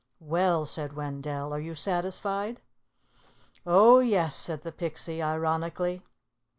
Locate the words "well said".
0.23-0.93